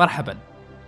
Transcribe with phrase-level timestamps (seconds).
[0.00, 0.36] مرحبا.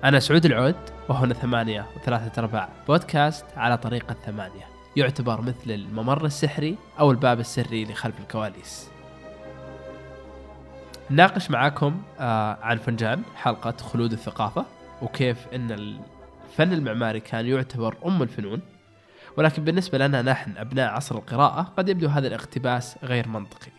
[0.05, 0.77] أنا سعود العود
[1.09, 4.67] وهنا ثمانية وثلاثة أرباع بودكاست على طريقة ثمانية.
[4.97, 8.91] يعتبر مثل الممر السحري أو الباب السري لخلف الكواليس.
[11.11, 14.65] ناقش معاكم آه عن فنجان حلقة خلود الثقافة
[15.03, 18.61] وكيف أن الفن المعماري كان يعتبر أم الفنون.
[19.37, 23.73] ولكن بالنسبة لنا نحن أبناء عصر القراءة قد يبدو هذا الاقتباس غير منطقي.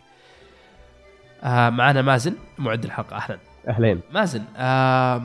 [1.44, 3.38] آه معنا مازن معد الحلقة أهلا.
[3.68, 4.00] أهلين.
[4.12, 5.22] مازن آه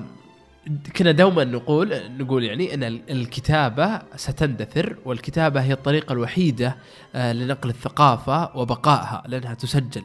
[0.96, 6.76] كنا دوما نقول نقول يعني إن الكتابة ستندثر والكتابة هي الطريقة الوحيدة
[7.16, 10.04] آه لنقل الثقافة وبقائها لأنها تسجل.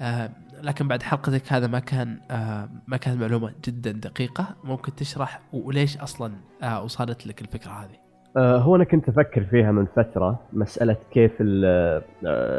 [0.00, 0.30] آه
[0.62, 4.46] لكن بعد حلقتك هذا ما كان آه ما كانت معلومة جدا دقيقة.
[4.64, 9.86] ممكن تشرح وليش أصلا آه وصلت لك الفكرة هذه؟ هو أنا كنت أفكر فيها من
[9.96, 12.02] فترة مسألة كيف آه،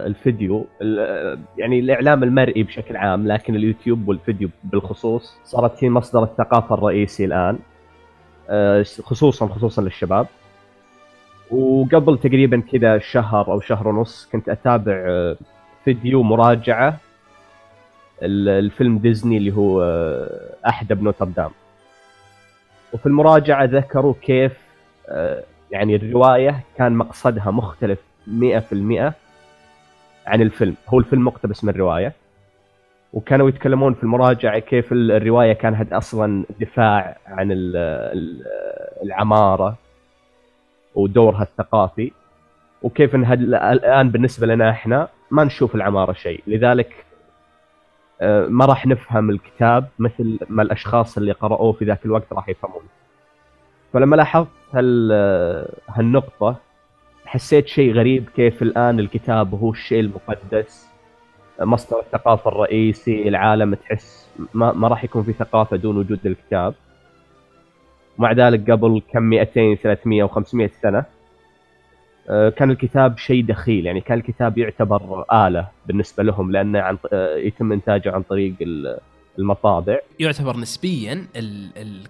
[0.07, 6.23] الفيديو ال- آه، يعني الإعلام المرئي بشكل عام لكن اليوتيوب والفيديو بالخصوص صارت هي مصدر
[6.23, 7.59] الثقافة الرئيسي الآن
[8.49, 10.27] آه، خصوصا خصوصا للشباب.
[11.51, 15.35] وقبل تقريبا كذا شهر أو شهر ونص كنت أتابع آه،
[15.85, 16.97] فيديو مراجعة
[18.21, 21.49] ال- الفيلم ديزني اللي هو آه، احدب نوتردام
[22.93, 24.53] وفي المراجعة ذكروا كيف
[25.09, 29.13] آه، يعني الرواية كان مقصدها مختلف 100%
[30.27, 30.75] عن الفيلم.
[30.89, 32.13] هو الفيلم مقتبس من الروايه
[33.13, 37.75] وكانوا يتكلمون في المراجعة كيف ال- الرواية كانت أصلا دفاع عن ال-
[38.17, 38.43] ال-
[39.03, 39.75] العمارة
[40.95, 42.11] ودورها الثقافي
[42.83, 46.43] وكيف إنها ال- الآن بالنسبة لنا إحنا ما نشوف العمارة شيء.
[46.47, 47.05] لذلك
[48.21, 52.81] آه، ما راح نفهم الكتاب مثل ما الأشخاص اللي قرأوه في ذاك الوقت راح يفهمون.
[53.93, 55.11] فلما لاحظت هال
[55.89, 56.55] هالنقطة
[57.25, 60.87] حسيت شيء غريب كيف الآن الكتاب هو الشيء المقدس.
[61.59, 66.73] مصدر الثقافة الرئيسي العالم تحس ما, ما راح يكون في ثقافة دون وجود الكتاب.
[68.17, 71.05] ومع ذلك قبل كم 200 300 و500 سنة
[72.29, 73.85] آه، كان الكتاب شيء دخيل.
[73.85, 78.53] يعني كان الكتاب يعتبر آلة بالنسبة لهم لأنه عن آه، يتم إنتاجه عن طريق
[79.39, 79.99] المطابع.
[80.19, 82.03] يعتبر نسبيا ال ال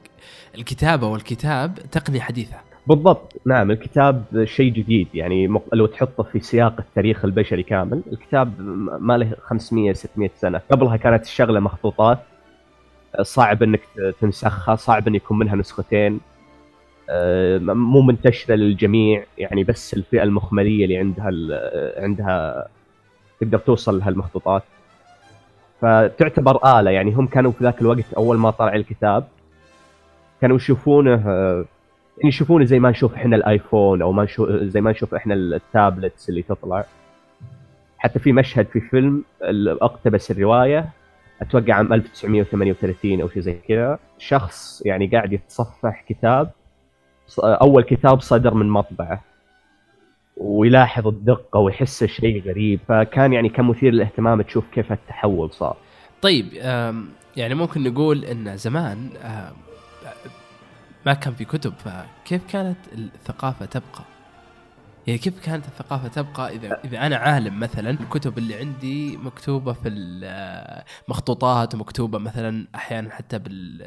[0.56, 2.58] الكتابة والكتاب تقنيه حديثة.
[2.88, 3.34] بالضبط.
[3.46, 5.08] نعم الكتاب شيء جديد.
[5.14, 8.62] يعني لو تحطه في سياق التاريخ البشري كامل الكتاب
[9.02, 10.62] ما له 500 600 سنة.
[10.72, 12.20] قبلها كانت الشغلة مخطوطات.
[13.22, 13.82] صعب إنك
[14.22, 16.20] تنسخها صعب إن يكون منها نسختين.
[17.10, 19.26] آه، مو منتشرة للجميع.
[19.38, 21.32] يعني بس الفئة المخملية اللي عندها
[21.98, 22.68] عندها
[23.42, 24.64] تقدر توصل لها المخطوطات
[25.82, 29.28] فتعتبر آلة يعني هم كانوا في ذاك الوقت أول ما طلع الكتاب
[30.42, 31.66] كانوا يشوفونه آه،
[32.18, 36.30] يعني يشوفونه زي ما نشوف إحنا الآيفون أو ما نشوف زي ما نشوف إحنا التابلتس
[36.30, 36.86] اللي تطلع.
[37.98, 39.24] حتى في مشهد في فيلم
[39.82, 40.90] أقتبس الرواية
[41.42, 44.00] أتوقع عام 1938 أو شيء زي كذا.
[44.18, 46.52] شخص يعني قاعد يتصفح كتاب
[47.44, 49.22] أول كتاب صدر من مطبعه.
[50.42, 55.76] ويلاحظ الدقة ويحس شيء غريب فكان يعني كان مثير للاهتمام تشوف كيف التحول صار
[56.22, 56.54] طيب
[57.38, 59.10] يعني ممكن نقول إن زمان
[61.06, 64.04] ما كان في كتب فكيف كانت الثقافة تبقى؟
[65.08, 69.90] يعني كيف كانت الثقافة تبقى اذا إذا أنا عالم مثلا الكتب اللي عندي مكتوبة في
[69.90, 73.86] المخطوطات ومكتوبة مثلا أحيانا حتى بال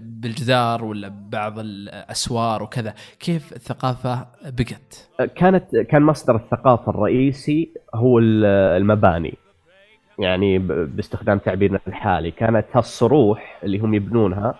[0.00, 8.44] بالجدار ولا بعض الأسوار وكذا كيف الثقافة بقت؟ كانت كان مصدر الثقافة الرئيسي هو ال-
[8.80, 9.34] المباني
[10.18, 14.54] يعني باستخدام تعبيرنا الحالي كانت هالصروح اللي هم يبنونها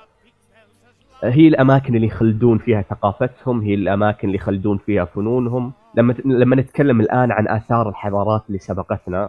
[1.24, 7.00] هي الأماكن اللي يخلدون فيها ثقافتهم هي الأماكن اللي يخلدون فيها فنونهم لما لما نتكلم
[7.00, 9.28] الآن عن آثار الحضارات اللي سبقتنا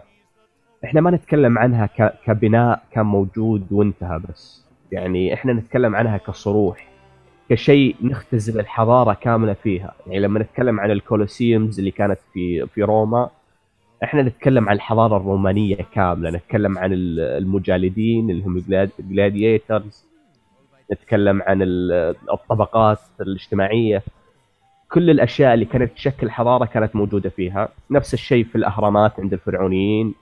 [0.84, 1.86] إحنا ما نتكلم عنها
[2.26, 4.64] كبناء كان موجود وانتهى بس.
[4.92, 6.88] يعني إحنا نتكلم عنها كصروح
[7.50, 9.94] كشيء نختزل الحضارة كاملة فيها.
[10.06, 13.30] يعني لما نتكلم عن ال Colosseums اللي كانت في في روما
[14.04, 16.30] إحنا نتكلم عن الحضارة الرومانية كاملة.
[16.30, 18.62] نتكلم عن ال- المجالدين اللي هم
[18.98, 20.04] gladiators
[20.92, 24.02] نتكلم عن ال- الطبقات الاجتماعية.
[24.94, 27.68] كل الأشياء اللي كانت تشكل حضارة كانت موجودة فيها.
[27.90, 30.14] نفس الشيء في الأهرامات عند الفرعونيين.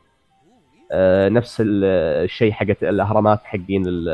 [0.92, 1.84] آه، نفس ال-
[2.24, 4.08] الشيء حقت الأهرامات حقين ال-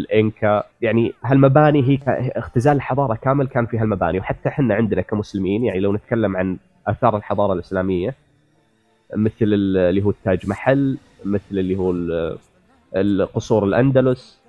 [0.00, 0.62] الإنكا.
[0.82, 1.98] يعني هالمباني هي
[2.36, 6.56] اختزال الحضارة كامل كان في هالمباني وحتى إحنا عندنا كمسلمين يعني لو نتكلم عن
[6.86, 8.14] آثار الحضارة الإسلامية
[9.16, 12.38] مثل ال- اللي هو التاج محل مثل اللي هو ال-
[12.96, 14.41] القصور الأندلس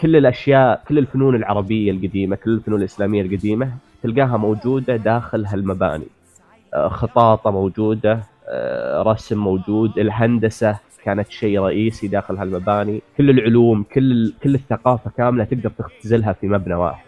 [0.00, 3.70] كل الأشياء كل الفنون العربية القديمة كل الفنون الإسلامية القديمة
[4.02, 6.06] تلقاها موجودة داخل هالمباني.
[6.74, 13.02] آه، خطاطة موجودة آه، رسم موجود الهندسة كانت شيء رئيسي داخل هالمباني.
[13.18, 17.04] كل العلوم كل كل الثقافة كاملة تقدر تختزلها في مبنى واحد.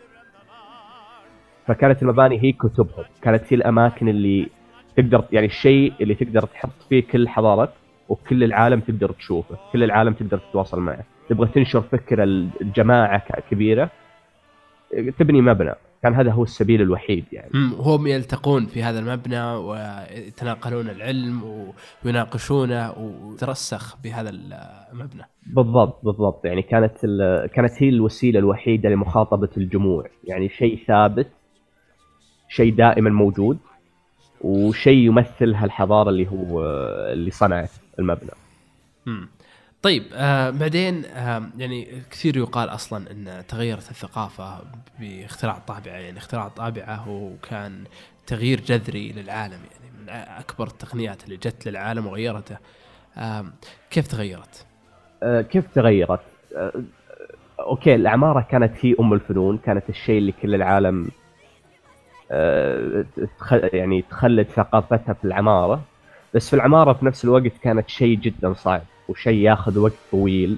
[1.66, 3.04] فكانت المباني هي كتبهم.
[3.22, 4.48] كانت هي الأماكن اللي
[4.96, 7.72] تقدر يعني الشيء اللي تقدر تحط فيه كل حضارتك
[8.08, 11.04] وكل العالم تقدر تشوفه كل العالم تقدر تتواصل معه.
[11.28, 12.25] تبغى تنشر فكرة
[12.61, 13.90] الجماعة كبيرة
[15.19, 15.75] تبني مبنى.
[16.02, 17.50] كان هذا هو السبيل الوحيد يعني.
[17.78, 21.43] هم يلتقون في هذا المبنى ويتناقلون العلم
[22.05, 25.23] ويناقشونه وترسخ بهذا المبنى.
[25.46, 26.44] بالضبط بالضبط.
[26.44, 26.99] يعني كانت
[27.55, 31.28] كانت هي الوسيلة الوحيدة لمخاطبة الجموع يعني شيء ثابت
[32.49, 33.58] شيء دائما موجود
[34.40, 36.64] وشيء يمثل هالحضارة اللي هو
[37.12, 38.31] اللي صنعت المبنى.
[39.08, 39.28] امم
[39.82, 44.58] طيب آه بعدين آه يعني كثير يقال أصلا إن تغيرت الثقافة
[45.00, 47.84] باختراع الطابعه يعني اختراع الطابعه هو كان
[48.26, 49.52] تغيير جذري للعالم.
[49.52, 50.08] يعني من
[50.38, 52.56] أكبر التقنيات اللي جت للعالم وغيرته.
[53.19, 53.44] آه
[53.90, 54.67] كيف تغيرت؟
[55.23, 56.20] آه كيف تغيرت؟
[56.56, 56.73] آه
[57.61, 61.08] أوكي العماره كانت هي أم الفنون كانت الشيء اللي كل العالم
[62.31, 63.05] آه
[63.73, 65.82] يعني تخلد ثقافتها في العمارة.
[66.34, 68.82] بس في العمارة في نفس الوقت كانت شيء جدا صعب.
[69.08, 70.56] وشيء ياخذ وقت طويل.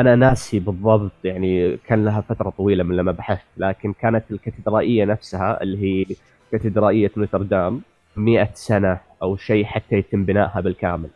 [0.00, 5.62] أنا ناسي بالضبط يعني كان لها فترة طويلة من لما بحثت لكن كانت الكاتدرائية نفسها
[5.62, 6.16] اللي هي
[6.52, 7.80] كاتدرائية نوتردام
[8.16, 11.08] 100 سنة أو شيء حتى يتم بنائها بالكامل.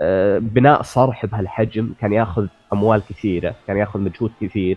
[0.00, 4.76] أه، بناء صرح بهالحجم كان ياخذ أموال كثيرة كان ياخذ مجهود كثير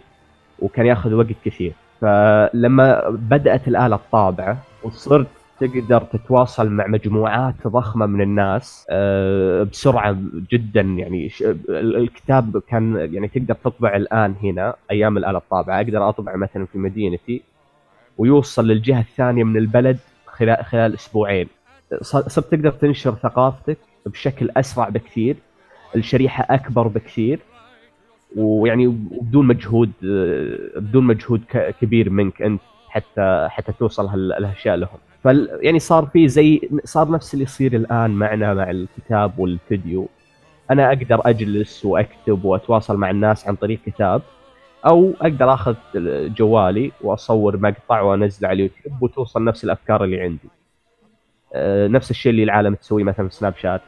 [0.59, 1.73] وكان ياخذ وقت كثير.
[2.01, 5.27] فلما بدأت الآلة الطابعة وصرت
[5.59, 10.17] تقدر تتواصل مع مجموعات ضخمة من الناس آه، بسرعة
[10.51, 10.81] جدا.
[10.81, 11.31] يعني
[11.69, 15.77] الكتاب كان يعني تقدر تطبع الآن هنا أيام الآلة الطابعة.
[15.77, 17.41] أقدر اطبع مثلا في مدينتي
[18.17, 21.47] ويوصل للجهة الثانية من البلد خلال خلال أسبوعين.
[22.01, 25.35] صرت تقدر تنشر ثقافتك بشكل أسرع بكثير
[25.95, 27.39] الشريحة أكبر بكثير
[28.35, 28.87] ويعني
[29.21, 29.91] بدون مجهود
[30.75, 31.41] بدون مجهود
[31.81, 34.97] كبير منك أنت حتى حتى توصل هالأشياء لهم.
[35.25, 40.07] فال يعني صار في زي صار نفس اللي يصير الآن معنا مع الكتاب والفيديو.
[40.71, 44.21] أنا أقدر أجلس وأكتب وأتواصل مع الناس عن طريق كتاب
[44.85, 45.75] أو أقدر آخذ
[46.37, 50.49] جوالي وأصور مقطع وانزله على اليوتيوب وتوصل نفس الأفكار اللي عندي.
[51.53, 53.81] أه نفس الشيء اللي العالم تسويه مثلا في سناب شات.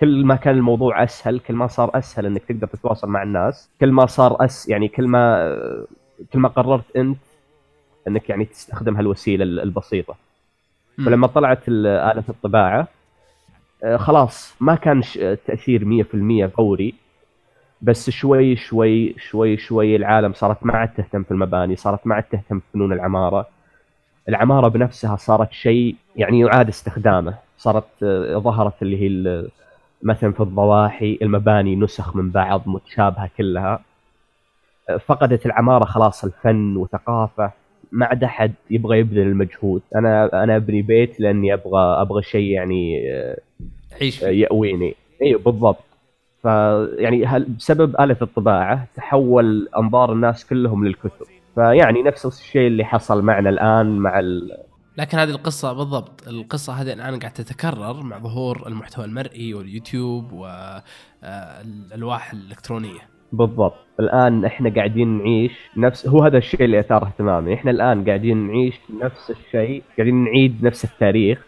[0.00, 3.70] كل ما كان الموضوع أسهل كل ما صار أسهل إنك تقدر تتواصل مع الناس.
[3.80, 5.56] كل ما صار أس يعني كل ما
[6.32, 7.18] كل ما قررت أنت
[8.08, 10.25] إنك يعني تستخدم هالوسيلة البسيطة.
[11.04, 12.88] فلما طلعت آلة الطباعة
[13.84, 15.02] آه، خلاص ما كان
[15.46, 16.94] تأثير 100% فوري
[17.82, 22.22] بس شوي شوي شوي شوي العالم صارت ما عاد تهتم في المباني صارت ما عاد
[22.22, 23.46] تهتم في فنون العمارة.
[24.28, 27.34] العمارة بنفسها صارت شيء يعني يعاد استخدامه.
[27.58, 29.44] صارت آه، ظهرت اللي هي
[30.02, 33.80] مثلا في الضواحي المباني نسخ من بعض متشابهة كلها.
[34.90, 37.50] آه، فقدت العمارة خلاص الفن وثقافة.
[37.92, 39.82] ما عاد احد يبغى يبذل المجهود.
[39.96, 43.02] أنا أنا أبني بيت لأني أبغى أبغى شيء يعني
[44.00, 44.94] عيش يأويني.
[45.22, 45.84] أيوه بالضبط.
[46.42, 51.26] فيعني بسبب آلة الطباعة تحول أنظار الناس كلهم للكتب.
[51.54, 54.56] فيعني نفس الشيء اللي حصل معنا الآن مع ال...
[54.98, 60.32] لكن هذه القصة بالضبط القصة هذه الآن قاعدة تتكرر مع ظهور المحتوى المرئي واليوتيوب
[61.22, 63.15] والألواح الإلكترونية.
[63.36, 63.74] بالضبط.
[64.00, 67.54] الآن إحنا قاعدين نعيش نفس هو هذا الشيء اللي أثار اهتمامي.
[67.54, 71.44] إحنا الآن قاعدين نعيش نفس الشيء قاعدين نعيد نفس التاريخ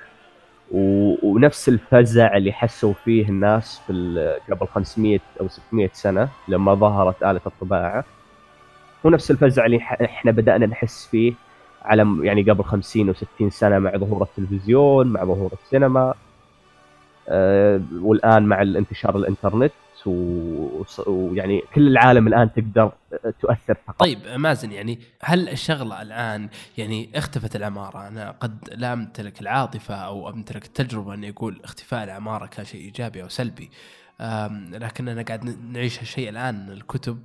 [0.70, 1.14] و...
[1.22, 7.40] ونفس الفزع اللي حسوا فيه الناس في قبل 500 أو 600 سنة لما ظهرت آلة
[7.46, 8.04] الطباعة.
[9.06, 11.32] هو نفس الفزع اللي إحنا بدأنا نحس فيه
[11.82, 16.14] على يعني قبل 50 و60 سنة مع ظهور التلفزيون مع ظهور السينما
[17.28, 19.72] أه والآن مع انتشار الإنترنت.
[20.06, 22.92] ويعني كل العالم الآن تقدر
[23.40, 24.00] تؤثر فقط.
[24.00, 30.28] طيب مازن يعني هل الشغلة الآن يعني اختفت العماره أنا قد لا أمتلك العاطفة أو
[30.28, 33.70] أمتلك التجربة اني أقول اختفاء العماره كان شيء إيجابي أو سلبي.
[34.70, 36.70] لكننا قاعد نعيش هالشيء الآن.
[36.70, 37.18] الكتب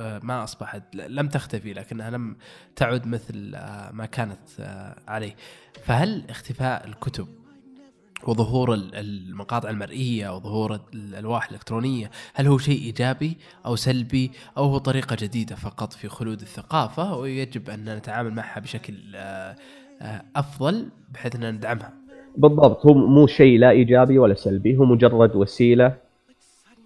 [0.00, 2.36] آه، ما أصبحت لم تختفي لكنها لم
[2.76, 5.36] تعد مثل آه، ما كانت آه، عليه.
[5.84, 7.28] فهل اختفاء الكتب
[8.28, 15.16] وظهور المقاطع المرئية وظهور الألواح الإلكترونية هل هو شيء إيجابي أو سلبي أو هو طريقة
[15.20, 19.56] جديدة فقط في خلود الثقافة ويجب أن نتعامل معها بشكل آه،
[20.02, 21.92] آه، أفضل بحيث ان ندعمها؟
[22.36, 25.86] بالضبط هو مو شيء لا إيجابي ولا سلبي هو مجرد وسيلة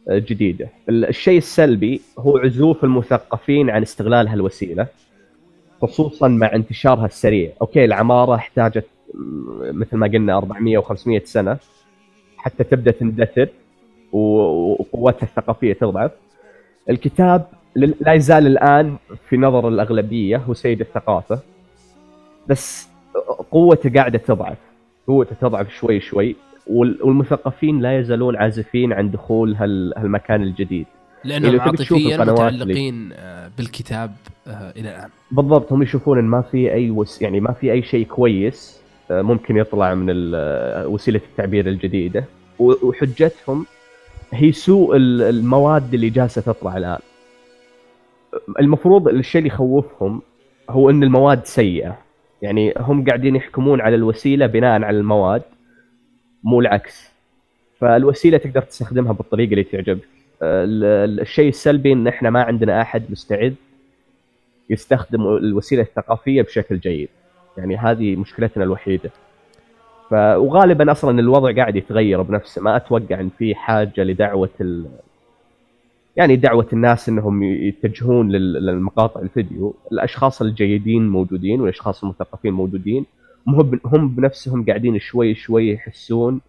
[0.08, 0.68] آه، جديدة.
[0.88, 4.86] الشيء السلبي هو عزوف المثقفين عن استغلال هالوسيلة
[5.82, 7.52] خصوصا مع انتشارها السريع.
[7.62, 8.86] أوكي العمارة احتاجت
[9.72, 11.58] مثل ما قلنا 400 و500 سنة.
[12.36, 13.48] حتى تبدأ تندثر
[14.12, 16.10] وقوتها الثقافية تضعف.
[16.90, 17.46] الكتاب
[17.76, 18.96] لا يزال الآن
[19.28, 21.38] في نظر الأغلبية هو سيد الثقافة.
[22.48, 22.88] بس
[23.50, 24.58] قوته قاعدة تضعف.
[25.06, 26.36] قوته تضعف شوي شوي.
[26.66, 30.86] والمثقفين لا يزالون عازفين عن دخول هالمكان الجديد.
[31.24, 34.14] لانهم يعني عاطفيا متعلقين آه، بالكتاب
[34.46, 35.10] آه، إلى الآن.
[35.30, 38.77] بالضبط هم يشوفون إن ما في أي وس يعني ما في أي شيء كويس.
[39.10, 40.06] ممكن يطلع من
[40.86, 42.24] وسيلة التعبير الجديدة.
[42.58, 43.66] وحجتهم
[44.32, 46.98] هي سوء المواد اللي جالسة تطلع الآن.
[48.60, 50.22] المفروض الشيء اللي يخوفهم
[50.70, 51.98] هو إن المواد سيئة.
[52.42, 55.42] يعني هم قاعدين يحكمون على الوسيلة بناء على المواد
[56.44, 57.10] مو العكس.
[57.80, 60.08] فالوسيلة تقدر تستخدمها بالطريقة اللي تعجبك.
[60.42, 63.54] الشيء السلبي إن إحنا ما عندنا أحد مستعد
[64.70, 67.08] يستخدم الوسيلة الثقافية بشكل جيد.
[67.58, 69.10] يعني هذه مشكلتنا الوحيدة.
[70.10, 74.86] ف وغالبا أصلا الوضع قاعد يتغير بنفسه ما أتوقع إن في حاجة لدعوة ال...
[76.16, 79.74] يعني دعوة الناس إنهم يتجهون للمقاطع الفيديو.
[79.92, 83.06] الأشخاص الجيدين موجودين والأشخاص المثقفين موجودين.
[83.46, 86.40] هم هم بنفسهم قاعدين شوي شوي يحسون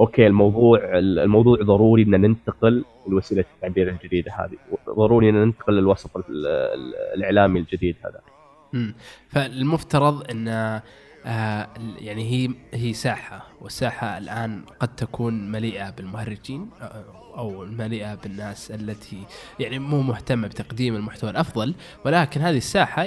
[0.00, 4.56] أوكي الموضوع الموضوع ضروري إن ننتقل لوسيلة التعبير الجديدة هذه.
[4.90, 6.10] ضروري إن ننتقل للوسط
[7.14, 8.20] الإعلامي الجديد هذا.
[8.74, 8.94] امم
[9.28, 10.48] فالمفترض إن
[11.26, 17.04] آه يعني هي هي ساحة والساحة الآن قد تكون مليئة بالمهرجين آه،
[17.36, 19.24] أو مليئة بالناس التي
[19.58, 21.74] يعني مو مهتمة بتقديم المحتوى الأفضل
[22.04, 23.06] ولكن هذه الساحة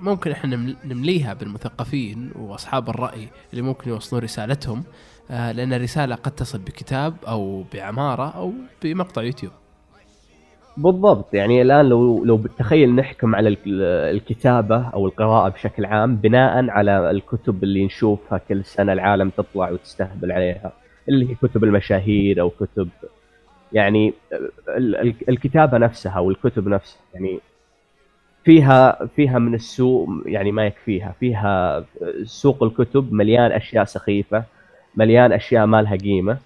[0.00, 4.84] ممكن إحنا نمليها بالمثقفين وأصحاب الرأي اللي ممكن يوصلون رسالتهم
[5.30, 8.52] آه، لأن الرسالة قد تصل بكتاب أو بعمارة أو
[8.82, 9.52] بمقطع يوتيوب.
[10.76, 11.34] بالضبط.
[11.34, 13.56] يعني الآن لو لو بتخيل نحكم على
[14.10, 20.32] الكتابة أو القراءة بشكل عام بناء على الكتب اللي نشوفها كل سنة العالم تطلع وتستهبل
[20.32, 20.72] عليها
[21.08, 22.88] اللي هي كتب المشاهير أو كتب
[23.72, 24.14] يعني
[25.28, 27.40] الكتابة نفسها والكتب نفسها يعني
[28.44, 31.14] فيها فيها من السوق يعني ما يكفيها.
[31.20, 31.84] فيها
[32.24, 34.44] سوق الكتب مليان أشياء سخيفة
[34.96, 36.38] مليان أشياء ما لها قيمة.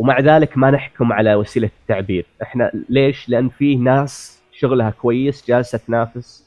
[0.00, 2.26] ومع ذلك ما نحكم على وسيلة التعبير.
[2.42, 6.46] إحنا ليش؟ لأن في ناس شغلها كويس جالسة تنافس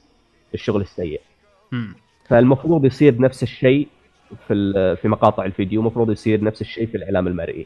[0.54, 1.22] الشغل السيء.
[2.28, 3.88] فالمفروض يصير نفس الشيء
[4.48, 7.66] في في مقاطع الفيديو المفروض يصير نفس الشيء في الإعلام المرئي.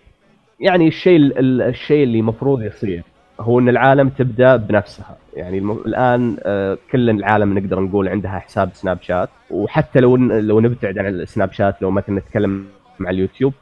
[0.60, 3.03] يعني الشيء الشيء اللي المفروض يصير
[3.39, 5.17] هو إن العالم تبدأ بنفسها.
[5.34, 9.29] يعني الآن آه، كل العالم نقدر نقول عندها حساب سناب شات.
[9.51, 12.65] وحتى لو لو نبتعد عن السناب شات لو مثلا نتكلم
[13.00, 13.53] مع اليوتيوب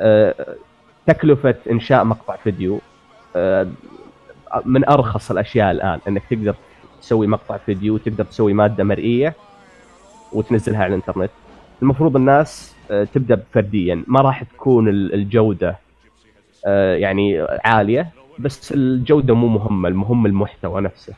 [0.00, 0.34] آه،
[1.06, 2.80] تكلفة إنشاء مقطع فيديو
[3.36, 3.68] آه،
[4.64, 6.54] من أرخص الأشياء الآن إنك تقدر
[7.00, 9.34] تسوي مقطع فيديو وتقدر تسوي مادة مرئية
[10.32, 11.30] وتنزلها على الإنترنت.
[11.82, 12.76] المفروض الناس
[13.14, 15.78] تبدأ فرديا ما راح تكون الجودة
[16.94, 21.14] يعني عالية بس الجودة مو مهمة المهم المحتوى نفسه.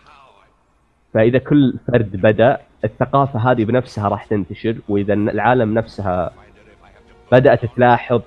[1.15, 6.31] فإذا كل فرد بدأ الثقافة هذه بنفسها راح تنتشر وإذا العالم نفسها
[7.33, 8.23] بدأت تلاحظ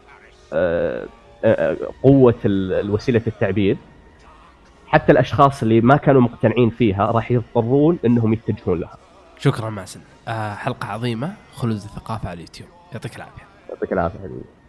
[0.53, 1.08] آه، آه،
[2.03, 3.77] قوة الوسيلة التعبير.
[4.88, 8.98] حتى الأشخاص اللي ما كانوا مقتنعين فيها راح يضطرون إنهم يتجهون لها.
[9.38, 10.00] شكرا ماسن.
[10.27, 12.69] آه، حلقة عظيمة خلود الثقافة على اليوتيوب.
[12.93, 13.43] يعطيك العافية.
[13.69, 14.61] يعطيك العافية حبيبي.